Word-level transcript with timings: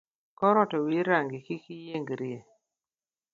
Kor 0.39 0.55
ot 0.61 0.71
owir 0.79 1.05
rangi 1.11 1.39
kik 1.45 1.63
iyiengrie. 1.75 2.39